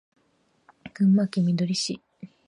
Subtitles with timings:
[0.95, 2.01] 群馬県みどり市